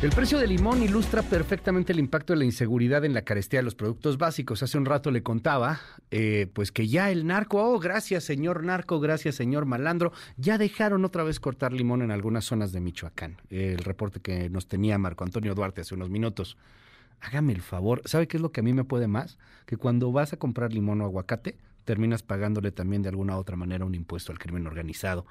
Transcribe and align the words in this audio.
El 0.00 0.10
precio 0.10 0.38
del 0.38 0.50
limón 0.50 0.80
ilustra 0.80 1.24
perfectamente 1.24 1.92
el 1.92 1.98
impacto 1.98 2.32
de 2.32 2.38
la 2.38 2.44
inseguridad 2.44 3.04
en 3.04 3.14
la 3.14 3.22
carestía 3.22 3.58
de 3.58 3.64
los 3.64 3.74
productos 3.74 4.16
básicos. 4.16 4.62
Hace 4.62 4.78
un 4.78 4.84
rato 4.84 5.10
le 5.10 5.24
contaba, 5.24 5.80
eh, 6.12 6.46
pues 6.52 6.70
que 6.70 6.86
ya 6.86 7.10
el 7.10 7.26
narco, 7.26 7.60
oh, 7.60 7.80
gracias 7.80 8.22
señor 8.22 8.62
narco, 8.62 9.00
gracias 9.00 9.34
señor 9.34 9.66
malandro, 9.66 10.12
ya 10.36 10.56
dejaron 10.56 11.04
otra 11.04 11.24
vez 11.24 11.40
cortar 11.40 11.72
limón 11.72 12.02
en 12.02 12.12
algunas 12.12 12.44
zonas 12.44 12.70
de 12.70 12.78
Michoacán. 12.80 13.38
El 13.50 13.78
reporte 13.78 14.20
que 14.20 14.48
nos 14.50 14.68
tenía 14.68 14.98
Marco 14.98 15.24
Antonio 15.24 15.56
Duarte 15.56 15.80
hace 15.80 15.96
unos 15.96 16.10
minutos. 16.10 16.56
Hágame 17.18 17.52
el 17.52 17.62
favor, 17.62 18.00
¿sabe 18.04 18.28
qué 18.28 18.36
es 18.36 18.40
lo 18.40 18.52
que 18.52 18.60
a 18.60 18.62
mí 18.62 18.72
me 18.72 18.84
puede 18.84 19.08
más? 19.08 19.36
Que 19.66 19.76
cuando 19.76 20.12
vas 20.12 20.32
a 20.32 20.36
comprar 20.36 20.72
limón 20.72 21.00
o 21.00 21.06
aguacate, 21.06 21.58
terminas 21.84 22.22
pagándole 22.22 22.70
también 22.70 23.02
de 23.02 23.08
alguna 23.08 23.36
otra 23.36 23.56
manera 23.56 23.84
un 23.84 23.96
impuesto 23.96 24.30
al 24.30 24.38
crimen 24.38 24.68
organizado. 24.68 25.26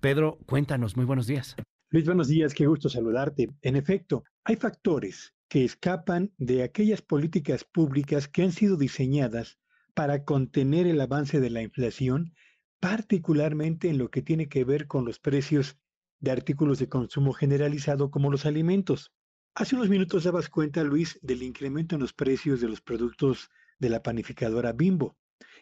Pedro, 0.00 0.38
cuéntanos, 0.46 0.96
muy 0.96 1.06
buenos 1.06 1.26
días. 1.26 1.56
Luis, 1.92 2.06
buenos 2.06 2.28
días, 2.28 2.54
qué 2.54 2.66
gusto 2.66 2.88
saludarte. 2.88 3.50
En 3.60 3.76
efecto, 3.76 4.24
hay 4.44 4.56
factores 4.56 5.34
que 5.46 5.62
escapan 5.62 6.32
de 6.38 6.62
aquellas 6.62 7.02
políticas 7.02 7.64
públicas 7.64 8.28
que 8.28 8.42
han 8.42 8.52
sido 8.52 8.78
diseñadas 8.78 9.58
para 9.92 10.24
contener 10.24 10.86
el 10.86 10.98
avance 11.02 11.38
de 11.38 11.50
la 11.50 11.60
inflación, 11.60 12.32
particularmente 12.80 13.90
en 13.90 13.98
lo 13.98 14.10
que 14.10 14.22
tiene 14.22 14.48
que 14.48 14.64
ver 14.64 14.86
con 14.86 15.04
los 15.04 15.18
precios 15.18 15.76
de 16.18 16.30
artículos 16.30 16.78
de 16.78 16.88
consumo 16.88 17.34
generalizado 17.34 18.10
como 18.10 18.30
los 18.30 18.46
alimentos. 18.46 19.12
Hace 19.54 19.76
unos 19.76 19.90
minutos 19.90 20.24
dabas 20.24 20.48
cuenta, 20.48 20.82
Luis, 20.84 21.18
del 21.20 21.42
incremento 21.42 21.96
en 21.96 22.00
los 22.00 22.14
precios 22.14 22.62
de 22.62 22.68
los 22.70 22.80
productos 22.80 23.50
de 23.78 23.90
la 23.90 24.02
panificadora 24.02 24.72
Bimbo. 24.72 25.18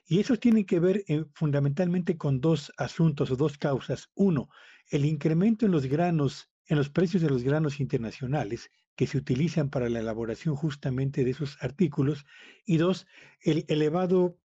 Y 0.07 0.21
eso 0.21 0.37
tiene 0.37 0.67
que 0.67 0.81
ver 0.81 1.05
eh, 1.07 1.25
fundamentalmente 1.35 2.17
con 2.17 2.41
dos 2.41 2.73
asuntos 2.77 3.31
o 3.31 3.37
dos 3.37 3.59
causas. 3.59 4.11
Uno, 4.15 4.49
el 4.89 5.05
incremento 5.05 5.67
en 5.67 5.73
los 5.73 5.87
granos, 5.87 6.51
en 6.67 6.79
los 6.79 6.91
precios 6.91 7.23
de 7.23 7.31
los 7.31 7.43
granos 7.43 7.81
internacionales 7.81 8.71
que 8.97 9.07
se 9.07 9.19
utilizan 9.19 9.71
para 9.71 9.89
la 9.89 10.01
elaboración 10.01 10.57
justamente 10.57 11.25
de 11.25 11.31
esos 11.31 11.57
artículos. 11.63 12.27
Y 12.67 12.77
dos, 12.77 13.07
el 13.41 13.65
elevado 13.69 14.39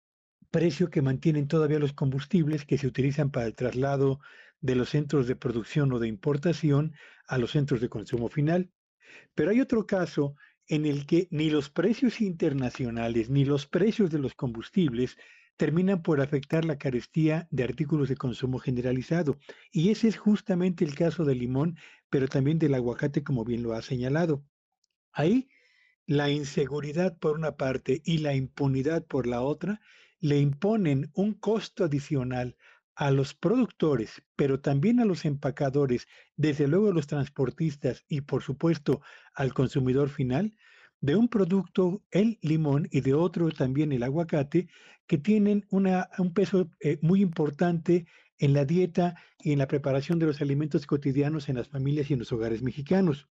precio 0.50 0.88
que 0.88 1.02
mantienen 1.02 1.48
todavía 1.48 1.78
los 1.78 1.92
combustibles 1.92 2.64
que 2.64 2.78
se 2.78 2.86
utilizan 2.86 3.30
para 3.30 3.46
el 3.46 3.54
traslado 3.54 4.20
de 4.60 4.74
los 4.74 4.90
centros 4.90 5.26
de 5.26 5.36
producción 5.36 5.92
o 5.92 5.98
de 5.98 6.08
importación 6.08 6.94
a 7.26 7.38
los 7.38 7.50
centros 7.50 7.80
de 7.80 7.88
consumo 7.88 8.28
final. 8.28 8.70
Pero 9.34 9.50
hay 9.50 9.60
otro 9.60 9.86
caso 9.86 10.36
en 10.68 10.86
el 10.86 11.06
que 11.06 11.28
ni 11.30 11.50
los 11.50 11.70
precios 11.70 12.20
internacionales 12.20 13.30
ni 13.30 13.44
los 13.44 13.66
precios 13.66 14.10
de 14.10 14.18
los 14.18 14.34
combustibles 14.34 15.16
terminan 15.56 16.02
por 16.02 16.20
afectar 16.20 16.64
la 16.64 16.78
carestía 16.78 17.48
de 17.50 17.64
artículos 17.64 18.08
de 18.08 18.16
consumo 18.16 18.58
generalizado. 18.58 19.38
Y 19.72 19.90
ese 19.90 20.08
es 20.08 20.16
justamente 20.16 20.84
el 20.84 20.94
caso 20.94 21.24
del 21.24 21.38
limón, 21.38 21.78
pero 22.10 22.28
también 22.28 22.58
del 22.58 22.74
aguacate, 22.74 23.24
como 23.24 23.44
bien 23.44 23.62
lo 23.62 23.72
ha 23.72 23.82
señalado. 23.82 24.44
Ahí, 25.12 25.48
la 26.06 26.30
inseguridad 26.30 27.18
por 27.18 27.36
una 27.36 27.56
parte 27.56 28.02
y 28.04 28.18
la 28.18 28.34
impunidad 28.34 29.04
por 29.06 29.26
la 29.26 29.40
otra 29.40 29.80
le 30.20 30.38
imponen 30.38 31.10
un 31.14 31.34
costo 31.34 31.84
adicional 31.84 32.56
a 32.94 33.10
los 33.10 33.34
productores, 33.34 34.22
pero 34.36 34.60
también 34.60 35.00
a 35.00 35.04
los 35.04 35.24
empacadores, 35.24 36.06
desde 36.36 36.66
luego 36.66 36.88
a 36.88 36.94
los 36.94 37.06
transportistas 37.06 38.04
y 38.08 38.22
por 38.22 38.42
supuesto 38.42 39.02
al 39.34 39.52
consumidor 39.52 40.08
final, 40.08 40.56
de 41.00 41.16
un 41.16 41.28
producto, 41.28 42.02
el 42.10 42.38
limón, 42.42 42.88
y 42.90 43.00
de 43.00 43.14
otro 43.14 43.50
también 43.50 43.92
el 43.92 44.02
aguacate, 44.02 44.68
que 45.06 45.18
tienen 45.18 45.66
una, 45.70 46.08
un 46.18 46.32
peso 46.32 46.70
eh, 46.80 46.98
muy 47.02 47.22
importante 47.22 48.06
en 48.38 48.52
la 48.52 48.64
dieta 48.64 49.14
y 49.38 49.52
en 49.52 49.58
la 49.58 49.68
preparación 49.68 50.18
de 50.18 50.26
los 50.26 50.40
alimentos 50.40 50.86
cotidianos 50.86 51.48
en 51.48 51.56
las 51.56 51.68
familias 51.68 52.10
y 52.10 52.14
en 52.14 52.18
los 52.20 52.32
hogares 52.32 52.62
mexicanos. 52.62 53.28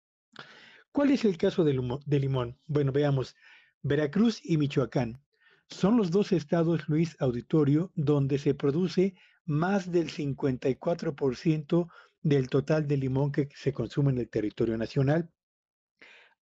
¿Cuál 0.93 1.11
es 1.11 1.25
el 1.25 1.37
caso 1.37 1.65
del, 1.65 1.81
de 2.07 2.21
limón? 2.21 2.59
Bueno, 2.67 2.93
veamos. 2.93 3.37
Veracruz 3.83 4.41
y 4.43 4.57
Michoacán 4.57 5.21
son 5.69 5.97
los 5.97 6.11
dos 6.11 6.33
estados, 6.33 6.89
Luis 6.89 7.17
Auditorio, 7.21 7.93
donde 7.95 8.39
se 8.39 8.55
produce 8.55 9.15
más 9.45 9.93
del 9.93 10.11
54% 10.11 11.89
del 12.23 12.49
total 12.49 12.89
de 12.89 12.97
limón 12.97 13.33
que 13.33 13.49
se 13.55 13.73
consume 13.73 14.13
en 14.13 14.19
el 14.19 14.29
territorio 14.29 14.77
nacional. 14.77 15.31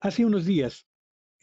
Hace 0.01 0.25
unos 0.25 0.45
días, 0.45 0.87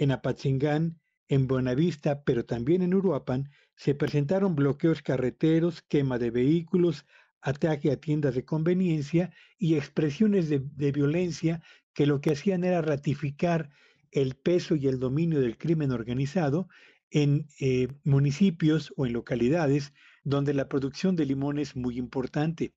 en 0.02 0.10
Apatzingán, 0.10 1.00
en 1.28 1.46
Buenavista, 1.46 2.24
pero 2.24 2.44
también 2.44 2.82
en 2.82 2.96
Uruapan, 2.96 3.52
se 3.76 3.94
presentaron 3.94 4.56
bloqueos 4.56 5.04
carreteros, 5.04 5.84
quema 5.84 6.18
de 6.18 6.32
vehículos, 6.32 7.06
ataque 7.40 7.92
a 7.92 7.98
tiendas 7.98 8.34
de 8.34 8.44
conveniencia 8.44 9.32
y 9.60 9.76
expresiones 9.76 10.50
de, 10.50 10.92
violencia 10.92 11.62
que 11.94 12.08
lo 12.08 12.20
que 12.20 12.32
hacían 12.32 12.64
era 12.64 12.82
ratificar 12.82 13.70
el 14.12 14.34
peso 14.34 14.76
y 14.76 14.88
el 14.88 15.00
dominio 15.00 15.40
del 15.40 15.60
crimen 15.60 15.92
organizado 15.92 16.68
en 17.12 17.48
eh, 17.60 17.88
municipios 18.04 18.92
o 18.98 19.06
en 19.06 19.14
localidades 19.14 19.94
donde 20.24 20.56
la 20.56 20.68
producción 20.68 21.16
de 21.16 21.28
limón 21.28 21.60
es 21.60 21.76
muy 21.76 22.00
importante. 22.00 22.74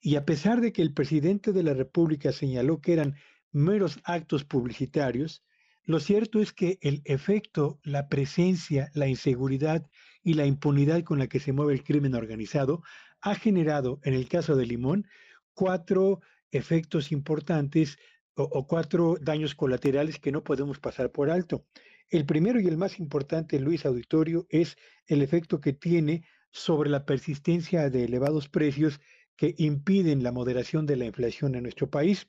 Y 0.00 0.16
a 0.16 0.24
pesar 0.24 0.60
de 0.60 0.72
que 0.72 0.82
el 0.82 0.92
presidente 0.92 1.52
de 1.52 1.62
la 1.62 1.74
República 1.74 2.32
señaló 2.32 2.80
que 2.80 2.94
eran 2.94 3.14
meros 3.52 4.00
actos 4.02 4.44
publicitarios, 4.44 5.44
lo 5.86 6.00
cierto 6.00 6.40
es 6.40 6.52
que 6.52 6.78
el 6.80 7.02
efecto, 7.04 7.78
la 7.82 8.08
presencia, 8.08 8.90
la 8.94 9.06
inseguridad 9.06 9.86
y 10.22 10.34
la 10.34 10.46
impunidad 10.46 11.02
con 11.02 11.18
la 11.18 11.26
que 11.26 11.40
se 11.40 11.52
mueve 11.52 11.74
el 11.74 11.84
crimen 11.84 12.14
organizado 12.14 12.82
ha 13.20 13.34
generado, 13.34 14.00
en 14.02 14.14
el 14.14 14.28
caso 14.28 14.56
de 14.56 14.64
Limón, 14.64 15.06
cuatro 15.52 16.20
efectos 16.50 17.12
importantes 17.12 17.98
o, 18.34 18.66
cuatro 18.66 19.16
daños 19.20 19.54
colaterales 19.54 20.18
que 20.18 20.32
no 20.32 20.42
podemos 20.42 20.78
pasar 20.80 21.12
por 21.12 21.30
alto. 21.30 21.66
El 22.08 22.24
primero 22.24 22.60
y 22.60 22.66
el 22.66 22.76
más 22.76 22.98
importante, 22.98 23.60
Luis 23.60 23.86
Auditorio, 23.86 24.46
es 24.48 24.76
el 25.06 25.22
efecto 25.22 25.60
que 25.60 25.72
tiene 25.72 26.24
sobre 26.50 26.90
la 26.90 27.04
persistencia 27.04 27.90
de 27.90 28.04
elevados 28.04 28.48
precios 28.48 29.00
que 29.36 29.54
impiden 29.58 30.22
la 30.22 30.32
moderación 30.32 30.86
de 30.86 30.96
la 30.96 31.04
inflación 31.04 31.54
en 31.54 31.64
nuestro 31.64 31.90
país. 31.90 32.28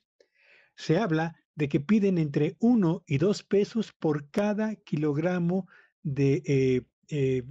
Se 0.74 0.98
habla 0.98 1.36
de 1.56 1.68
que 1.68 1.80
piden 1.80 2.18
entre 2.18 2.56
1 2.60 3.02
y 3.06 3.18
2 3.18 3.42
pesos 3.42 3.92
por 3.92 4.30
cada 4.30 4.76
kilogramo 4.76 5.66
de 6.02 6.42
eh, 6.44 6.82
eh, 7.08 7.42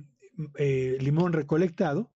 eh, 0.58 0.98
limón 1.02 1.34
recolectado, 1.34 2.14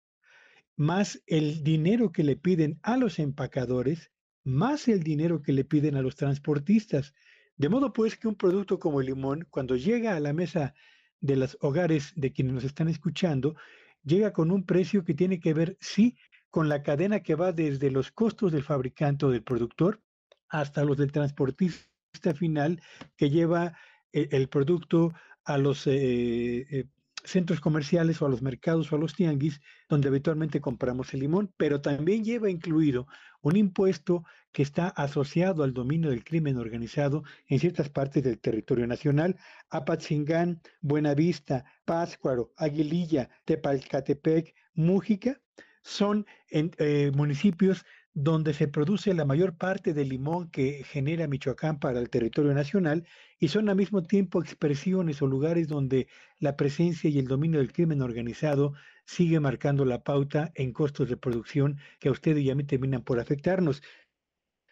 más 0.77 1.21
el 1.25 1.63
dinero 1.63 2.11
que 2.11 2.23
le 2.23 2.37
piden 2.37 2.79
a 2.83 2.95
los 2.95 3.19
empacadores, 3.19 4.11
más 4.43 4.87
el 4.87 5.03
dinero 5.03 5.41
que 5.41 5.51
le 5.51 5.65
piden 5.65 5.95
a 5.95 6.01
los 6.01 6.15
transportistas. 6.15 7.13
De 7.57 7.69
modo 7.69 7.91
pues 7.91 8.15
que 8.15 8.27
un 8.27 8.35
producto 8.35 8.79
como 8.79 9.01
el 9.01 9.07
limón, 9.07 9.47
cuando 9.49 9.75
llega 9.75 10.15
a 10.15 10.19
la 10.19 10.31
mesa 10.31 10.75
de 11.19 11.35
los 11.35 11.57
hogares 11.59 12.13
de 12.15 12.31
quienes 12.31 12.53
nos 12.53 12.63
están 12.63 12.87
escuchando, 12.87 13.55
llega 14.03 14.31
con 14.31 14.51
un 14.51 14.63
precio 14.63 15.03
que 15.03 15.15
tiene 15.15 15.39
que 15.39 15.53
ver, 15.53 15.75
sí, 15.81 16.17
con 16.51 16.69
la 16.69 16.83
cadena 16.83 17.21
que 17.21 17.35
va 17.35 17.51
desde 17.51 17.91
los 17.91 18.11
costos 18.11 18.51
del 18.51 18.63
fabricante 18.63 19.25
o 19.25 19.31
del 19.31 19.43
productor 19.43 20.01
hasta 20.49 20.83
los 20.83 20.97
del 20.97 21.11
transportista 21.11 22.33
final 22.35 22.81
que 23.15 23.29
lleva 23.29 23.73
eh, 24.11 24.29
el, 24.31 24.49
producto 24.49 25.13
a 25.45 25.57
los 25.57 25.87
eh, 25.87 26.65
eh, 26.69 26.85
centros 27.23 27.59
comerciales 27.59 28.21
o 28.21 28.25
a 28.25 28.29
los 28.29 28.41
mercados 28.41 28.91
o 28.91 28.95
a 28.95 28.99
los 28.99 29.13
tianguis 29.13 29.61
donde 29.87 30.07
habitualmente 30.07 30.61
compramos 30.61 31.13
el 31.13 31.21
limón, 31.21 31.53
pero 31.57 31.81
también 31.81 32.23
lleva 32.23 32.49
incluido 32.49 33.07
un 33.41 33.55
impuesto 33.55 34.23
que 34.51 34.63
está 34.63 34.87
asociado 34.87 35.63
al 35.63 35.73
dominio 35.73 36.09
del 36.09 36.23
crimen 36.23 36.57
organizado 36.57 37.23
en 37.47 37.59
ciertas 37.59 37.89
partes 37.89 38.23
del 38.23 38.39
territorio 38.39 38.87
nacional, 38.87 39.37
Apatzingán, 39.69 40.61
Buenavista, 40.81 41.65
Pátzcuaro, 41.85 42.51
Aguililla, 42.57 43.29
Tepalcatepec, 43.45 44.55
Mújica, 44.73 45.39
son 45.81 46.25
en, 46.49 46.71
municipios 47.15 47.85
donde 48.13 48.53
se 48.53 48.67
produce 48.67 49.13
la 49.13 49.25
mayor 49.25 49.55
parte 49.55 49.93
del 49.93 50.09
limón 50.09 50.49
que 50.49 50.83
genera 50.83 51.27
Michoacán 51.27 51.79
para 51.79 51.99
el 51.99 52.09
territorio 52.09 52.53
nacional 52.53 53.05
y 53.39 53.49
son 53.49 53.69
al 53.69 53.75
mismo 53.75 54.03
tiempo 54.03 54.41
expresiones 54.41 55.21
o 55.21 55.27
lugares 55.27 55.67
donde 55.67 56.07
la 56.39 56.57
presencia 56.57 57.09
y 57.09 57.19
el 57.19 57.27
dominio 57.27 57.59
del 57.59 57.71
crimen 57.71 58.01
organizado 58.01 58.73
sigue 59.05 59.39
marcando 59.39 59.85
la 59.85 60.03
pauta 60.03 60.51
en 60.55 60.73
costos 60.73 61.09
de 61.09 61.17
producción 61.17 61.77
que 61.99 62.09
a 62.09 62.11
ustedes 62.11 62.43
y 62.43 62.49
a 62.49 62.55
mí 62.55 62.63
terminan 62.63 63.03
por 63.03 63.19
afectarnos. 63.19 63.81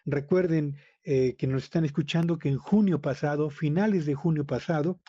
Recuerden 0.04 0.76
eh, 1.04 1.36
que 1.36 1.46
nos 1.46 1.64
están 1.64 1.84
escuchando 1.84 2.38
que 2.38 2.48
en 2.48 2.58
junio 2.58 3.00
pasado, 3.00 3.50
finales 3.50 4.04
de 4.04 4.14
junio 4.14 4.46
pasado, 4.46 5.00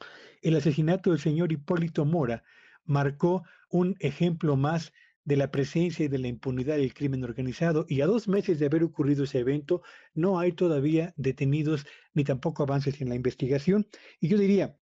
el 0.41 0.55
asesinato 0.55 1.11
del 1.11 1.19
señor 1.19 1.51
Hipólito 1.51 2.05
Mora 2.05 2.43
marcó 2.85 3.43
un 3.69 3.95
ejemplo 3.99 4.55
más 4.55 4.93
de 5.29 5.37
la 5.37 5.51
presencia 5.51 6.05
y 6.05 6.07
de 6.07 6.17
la 6.17 6.27
impunidad 6.27 6.77
del 6.77 6.91
crimen 6.91 7.23
organizado 7.23 7.85
y 7.87 8.01
a 8.01 8.07
dos 8.07 8.27
meses 8.27 8.57
de 8.57 8.65
haber 8.65 8.83
ocurrido 8.83 9.25
ese 9.25 9.37
evento 9.37 9.83
no 10.15 10.39
hay 10.39 10.53
todavía 10.53 11.13
detenidos 11.17 11.85
ni 12.15 12.23
tampoco 12.23 12.63
avances 12.63 12.99
en 12.99 13.09
la 13.09 13.15
investigación. 13.15 13.87
Y 14.19 14.27
yo 14.27 14.39
diría, 14.39 14.75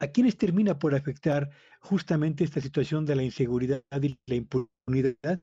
¿a 0.00 0.06
quiénes 0.06 0.38
termina 0.38 0.78
por 0.78 0.94
afectar 0.94 1.50
justamente 1.80 2.44
esta 2.44 2.62
situación 2.62 3.04
de 3.04 3.14
la 3.14 3.24
inseguridad 3.24 3.82
y 4.00 4.16
la 4.26 4.34
impunidad? 4.34 5.42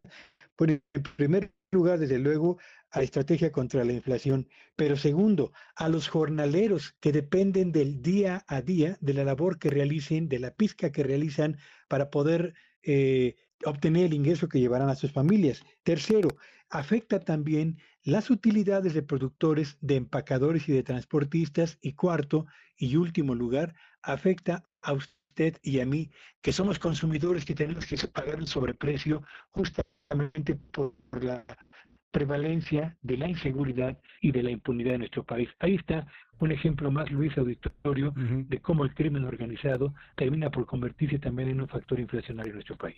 Pues 0.55 0.81
en 0.91 1.03
primer 1.15 1.51
lugar, 1.71 1.99
desde 1.99 2.17
luego, 2.17 2.57
a 2.89 2.97
la 2.97 3.05
estrategia 3.05 3.51
contra 3.51 3.85
la 3.85 3.93
inflación, 3.93 4.49
pero 4.75 4.97
segundo, 4.97 5.53
a 5.75 5.87
los 5.87 6.07
jornaleros 6.07 6.95
que 6.99 7.11
dependen 7.11 7.71
del 7.71 8.01
día 8.01 8.43
a 8.47 8.63
día, 8.63 8.97
de 9.01 9.13
la 9.13 9.23
labor 9.23 9.59
que 9.59 9.69
realicen, 9.69 10.27
de 10.27 10.39
la 10.39 10.51
pizca 10.55 10.91
que 10.91 11.03
realizan 11.03 11.59
para 11.87 12.09
poder 12.09 12.55
eh, 12.81 13.35
obtener 13.65 14.05
el 14.05 14.13
ingreso 14.13 14.47
que 14.47 14.59
llevarán 14.59 14.89
a 14.89 14.95
sus 14.95 15.11
familias. 15.11 15.63
Tercero, 15.83 16.29
afecta 16.69 17.19
también 17.19 17.77
las 18.03 18.29
utilidades 18.29 18.93
de 18.93 19.03
productores, 19.03 19.77
de 19.81 19.95
empacadores 19.97 20.67
y 20.69 20.73
de 20.73 20.83
transportistas. 20.83 21.77
Y 21.81 21.93
cuarto 21.93 22.45
y 22.77 22.95
último 22.95 23.35
lugar, 23.35 23.75
afecta 24.01 24.63
a 24.81 24.93
usted 24.93 25.57
y 25.61 25.79
a 25.79 25.85
mí, 25.85 26.11
que 26.41 26.51
somos 26.51 26.79
consumidores 26.79 27.45
que 27.45 27.55
tenemos 27.55 27.85
que 27.85 27.97
pagar 28.07 28.37
un 28.37 28.47
sobreprecio 28.47 29.23
justamente 29.51 30.55
por 30.55 30.93
la 31.23 31.45
prevalencia 32.11 32.97
de 33.01 33.17
la 33.17 33.27
inseguridad 33.27 33.97
y 34.21 34.31
de 34.31 34.43
la 34.43 34.51
impunidad 34.51 34.93
en 34.93 34.99
nuestro 34.99 35.23
país. 35.23 35.49
Ahí 35.59 35.75
está 35.75 36.07
un 36.39 36.51
ejemplo 36.51 36.89
más, 36.91 37.09
Luis 37.11 37.37
Auditorio, 37.37 38.13
de 38.15 38.59
cómo 38.59 38.83
el 38.83 38.93
crimen 38.95 39.25
organizado 39.25 39.93
termina 40.15 40.49
por 40.49 40.65
convertirse 40.65 41.19
también 41.19 41.49
en 41.49 41.61
un 41.61 41.67
factor 41.67 41.99
inflacionario 41.99 42.51
en 42.51 42.55
nuestro 42.55 42.75
país. 42.77 42.97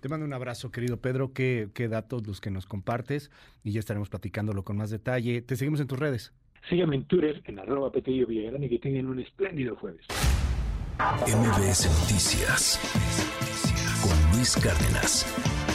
Te 0.00 0.08
mando 0.08 0.24
un 0.24 0.32
abrazo, 0.32 0.70
querido 0.70 1.00
Pedro. 1.00 1.32
Qué, 1.32 1.68
qué 1.74 1.88
datos 1.88 2.26
los 2.26 2.40
que 2.40 2.50
nos 2.50 2.66
compartes 2.66 3.30
y 3.62 3.72
ya 3.72 3.80
estaremos 3.80 4.08
platicándolo 4.08 4.64
con 4.64 4.78
más 4.78 4.90
detalle. 4.90 5.42
Te 5.42 5.56
seguimos 5.56 5.80
en 5.80 5.86
tus 5.86 5.98
redes. 5.98 6.32
Síganme 6.68 6.96
en 6.96 7.04
Twitter, 7.04 7.42
en 7.44 7.58
arroba 7.58 7.92
Petello 7.92 8.26
Villagrán 8.26 8.62
y 8.64 8.68
que 8.68 8.78
tengan 8.78 9.06
un 9.06 9.20
espléndido 9.20 9.76
jueves. 9.76 10.06
MBS 10.98 11.86
Noticias 12.00 12.80
con 14.02 14.36
Luis 14.36 14.56
Cárdenas. 14.56 15.67